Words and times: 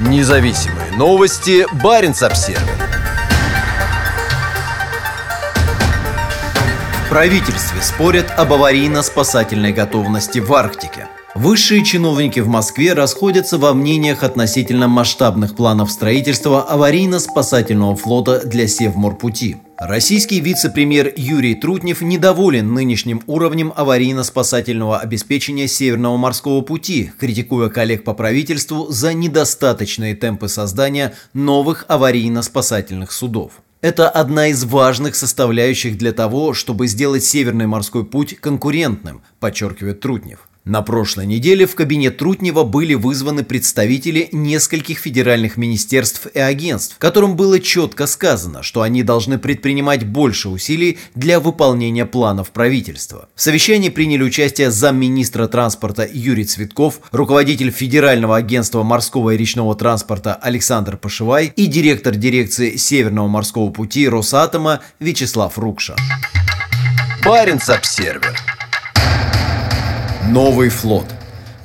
Независимые 0.00 0.92
новости. 0.92 1.66
Барин 1.82 2.12
обсерва 2.12 2.70
В 7.04 7.08
правительстве 7.08 7.82
спорят 7.82 8.30
об 8.36 8.52
аварийно-спасательной 8.52 9.72
готовности 9.72 10.38
в 10.38 10.54
Арктике. 10.54 11.08
Высшие 11.34 11.84
чиновники 11.84 12.40
в 12.40 12.48
Москве 12.48 12.94
расходятся 12.94 13.58
во 13.58 13.74
мнениях 13.74 14.22
относительно 14.22 14.88
масштабных 14.88 15.54
планов 15.54 15.90
строительства 15.90 16.66
аварийно-спасательного 16.68 17.96
флота 17.96 18.46
для 18.46 18.66
Севморпути. 18.66 19.58
Российский 19.76 20.40
вице-премьер 20.40 21.12
Юрий 21.16 21.54
Трутнев 21.54 22.00
недоволен 22.00 22.72
нынешним 22.72 23.22
уровнем 23.26 23.74
аварийно-спасательного 23.76 24.98
обеспечения 24.98 25.68
Северного 25.68 26.16
морского 26.16 26.62
пути, 26.62 27.12
критикуя 27.20 27.68
коллег 27.68 28.04
по 28.04 28.14
правительству 28.14 28.86
за 28.88 29.12
недостаточные 29.12 30.16
темпы 30.16 30.48
создания 30.48 31.12
новых 31.34 31.84
аварийно-спасательных 31.88 33.12
судов. 33.12 33.52
Это 33.82 34.08
одна 34.08 34.48
из 34.48 34.64
важных 34.64 35.14
составляющих 35.14 35.98
для 35.98 36.12
того, 36.12 36.54
чтобы 36.54 36.88
сделать 36.88 37.22
Северный 37.22 37.66
морской 37.66 38.04
путь 38.04 38.36
конкурентным, 38.40 39.20
подчеркивает 39.38 40.00
Трутнев. 40.00 40.48
На 40.68 40.82
прошлой 40.82 41.24
неделе 41.24 41.66
в 41.66 41.74
кабинет 41.74 42.18
Трутнева 42.18 42.62
были 42.62 42.92
вызваны 42.92 43.42
представители 43.42 44.28
нескольких 44.32 44.98
федеральных 44.98 45.56
министерств 45.56 46.26
и 46.26 46.38
агентств, 46.38 46.96
которым 46.98 47.36
было 47.36 47.58
четко 47.58 48.06
сказано, 48.06 48.62
что 48.62 48.82
они 48.82 49.02
должны 49.02 49.38
предпринимать 49.38 50.04
больше 50.04 50.50
усилий 50.50 50.98
для 51.14 51.40
выполнения 51.40 52.04
планов 52.04 52.50
правительства. 52.50 53.30
В 53.34 53.40
совещании 53.40 53.88
приняли 53.88 54.22
участие 54.22 54.70
замминистра 54.70 55.46
транспорта 55.46 56.06
Юрий 56.12 56.44
Цветков, 56.44 57.00
руководитель 57.12 57.70
Федерального 57.70 58.36
агентства 58.36 58.82
морского 58.82 59.30
и 59.30 59.38
речного 59.38 59.74
транспорта 59.74 60.34
Александр 60.34 60.98
Пашевай 60.98 61.50
и 61.56 61.66
директор 61.66 62.14
дирекции 62.14 62.76
Северного 62.76 63.26
морского 63.26 63.70
пути 63.70 64.06
Росатома 64.06 64.80
Вячеслав 65.00 65.56
Рукша. 65.56 65.96
Баренц-Обсервер 67.24 68.36
Новый 70.28 70.68
флот. 70.68 71.06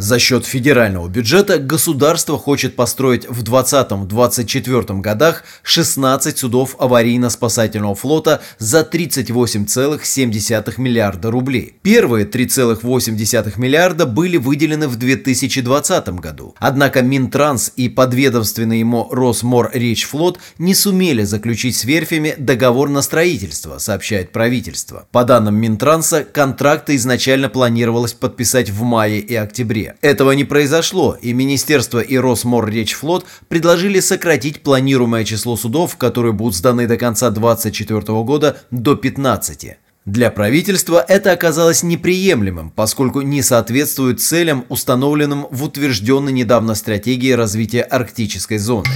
За 0.00 0.18
счет 0.18 0.46
федерального 0.46 1.08
бюджета 1.08 1.58
государство 1.58 2.38
хочет 2.38 2.74
построить 2.74 3.28
в 3.28 3.44
2020-2024 3.44 4.98
годах 5.02 5.44
16 5.62 6.38
судов 6.38 6.74
аварийно-спасательного 6.78 7.94
флота 7.94 8.40
за 8.56 8.80
38,7 8.80 10.80
миллиарда 10.80 11.30
рублей. 11.30 11.74
Первые 11.82 12.24
3,8 12.24 13.58
миллиарда 13.58 14.06
были 14.06 14.38
выделены 14.38 14.88
в 14.88 14.96
2020 14.96 16.08
году. 16.18 16.54
Однако 16.58 17.02
Минтранс 17.02 17.70
и 17.76 17.90
подведомственный 17.90 18.78
ему 18.78 19.06
Росморречфлот 19.10 20.38
не 20.56 20.74
сумели 20.74 21.24
заключить 21.24 21.76
с 21.76 21.84
верфями 21.84 22.34
договор 22.38 22.88
на 22.88 23.02
строительство, 23.02 23.76
сообщает 23.76 24.32
правительство. 24.32 25.06
По 25.12 25.24
данным 25.24 25.56
Минтранса, 25.56 26.24
контракты 26.24 26.96
изначально 26.96 27.50
планировалось 27.50 28.14
подписать 28.14 28.70
в 28.70 28.82
мае 28.82 29.20
и 29.20 29.34
октябре. 29.34 29.89
Этого 30.00 30.32
не 30.32 30.44
произошло, 30.44 31.16
и 31.20 31.32
Министерство 31.32 32.00
и 32.00 32.16
Росморречфлот 32.16 33.26
предложили 33.48 34.00
сократить 34.00 34.62
планируемое 34.62 35.24
число 35.24 35.56
судов, 35.56 35.96
которые 35.96 36.32
будут 36.32 36.54
сданы 36.54 36.86
до 36.86 36.96
конца 36.96 37.30
2024 37.30 38.00
года, 38.22 38.60
до 38.70 38.96
15. 38.96 39.76
Для 40.06 40.30
правительства 40.30 41.04
это 41.06 41.32
оказалось 41.32 41.82
неприемлемым, 41.82 42.70
поскольку 42.70 43.20
не 43.20 43.42
соответствует 43.42 44.20
целям, 44.20 44.64
установленным 44.68 45.46
в 45.50 45.62
утвержденной 45.64 46.32
недавно 46.32 46.74
стратегии 46.74 47.32
развития 47.32 47.82
арктической 47.82 48.58
зоны. 48.58 48.88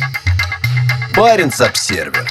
Баренц-Обсервер 1.14 2.26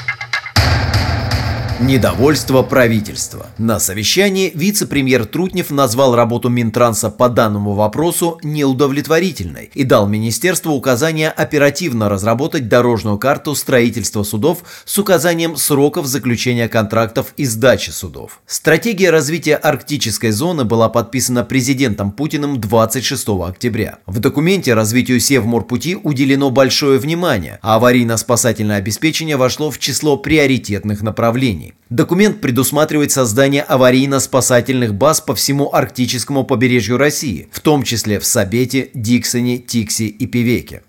Недовольство 1.84 2.64
правительства. 2.64 3.48
На 3.58 3.78
совещании 3.78 4.54
вице-премьер 4.56 5.26
Трутнев 5.26 5.70
назвал 5.70 6.16
работу 6.16 6.48
Минтранса 6.48 7.10
по 7.10 7.28
данному 7.28 7.74
вопросу 7.74 8.40
неудовлетворительной 8.42 9.70
и 9.74 9.84
дал 9.84 10.08
министерству 10.08 10.72
указание 10.72 11.30
оперативно 11.30 12.08
разработать 12.08 12.70
дорожную 12.70 13.18
карту 13.18 13.54
строительства 13.54 14.24
судов 14.24 14.64
с 14.86 14.98
указанием 14.98 15.58
сроков 15.58 16.06
заключения 16.06 16.70
контрактов 16.70 17.34
и 17.36 17.44
сдачи 17.44 17.90
судов. 17.90 18.40
Стратегия 18.48 19.10
развития 19.10 19.58
арктической 19.58 20.32
зоны 20.32 20.64
была 20.64 20.88
подписана 20.88 21.44
президентом 21.44 22.14
Путиным 22.14 22.62
26 22.62 23.28
октября. 23.46 23.98
В 24.06 24.20
документе 24.20 24.74
развитию 24.74 25.20
Севморпути 25.20 25.98
уделено 26.02 26.50
большое 26.50 26.98
внимание, 26.98 27.60
а 27.62 27.76
аварийно-спасательное 27.76 28.78
обеспечение 28.78 29.36
вошло 29.36 29.70
в 29.70 29.80
число 29.80 30.16
приоритетных 30.16 31.02
направлений. 31.02 31.73
Документ 31.90 32.42
предусматривает 32.42 33.12
создание 33.12 33.64
аварийно-спасательных 33.64 34.94
баз 34.94 35.22
по 35.22 35.36
всему 35.36 35.74
арктическому 35.74 36.44
побережью 36.44 36.98
России, 36.98 37.48
в 37.52 37.60
том 37.60 37.84
числе 37.84 38.20
в 38.20 38.26
Сабете, 38.26 38.90
Диксоне, 38.94 39.60
Тикси 39.60 40.08
и 40.08 40.26
Певеке. 40.26 40.82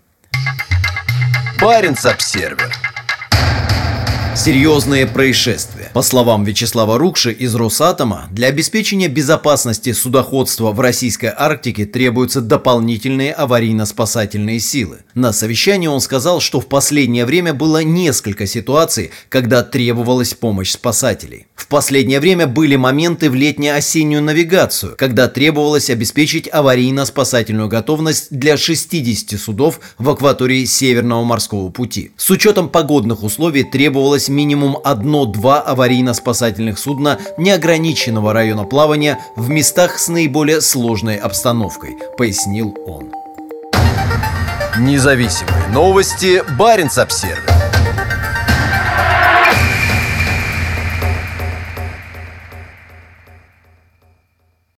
Баренц-Обсервер 1.61 2.73
Серьезные 4.45 5.07
происшествия. 5.07 5.91
По 5.95 6.03
словам 6.03 6.45
Вячеслава 6.45 6.99
Рукши 6.99 7.33
из 7.33 7.55
Росатома, 7.55 8.29
для 8.31 8.49
обеспечения 8.49 9.09
безопасности 9.09 9.95
судоходства 9.95 10.71
в 10.73 10.81
российской 10.81 11.33
Арктике 11.35 11.87
требуются 11.87 12.43
дополнительные 12.43 13.33
аварийно-спасательные 13.33 14.59
силы. 14.59 14.99
На 15.15 15.33
совещании 15.33 15.87
он 15.87 16.03
сказал, 16.03 16.41
что 16.41 16.61
в 16.61 16.67
последнее 16.67 17.25
время 17.25 17.55
было 17.55 17.83
несколько 17.83 18.47
ситуаций, 18.47 19.13
когда 19.31 19.63
требовалась 19.63 20.35
помощь 20.35 20.73
спасателей. 20.73 21.47
В 21.55 21.67
последнее 21.67 22.21
время 22.21 22.47
были 22.47 22.77
моменты 22.77 23.31
в 23.31 23.35
летне-осеннюю 23.35 24.23
навигацию, 24.23 24.95
когда 24.99 25.27
требовалось 25.27 25.89
обеспечить 25.89 26.49
аварийно-спасательную 26.49 27.69
готовность 27.69 28.27
для 28.29 28.59
60 28.59 29.41
судов 29.41 29.81
в 29.97 30.11
акватории 30.11 30.67
Северного 30.67 31.25
морского 31.25 31.71
пути. 31.71 32.11
С 32.19 32.29
учетом 32.29 32.69
погодных 32.69 33.23
условий 33.23 33.65
требовалось 33.65 34.29
минимум 34.35 34.79
одно-два 34.83 35.61
аварийно-спасательных 35.63 36.79
судна 36.79 37.19
неограниченного 37.39 38.33
района 38.33 38.65
плавания 38.65 39.19
в 39.37 39.49
местах 39.49 39.99
с 39.99 40.09
наиболее 40.09 40.61
сложной 40.61 41.17
обстановкой, 41.17 41.97
пояснил 42.19 42.77
он. 42.87 43.11
Независимые 44.79 45.69
новости. 45.69 46.43
Барин 46.59 46.91
обсервис 46.97 47.54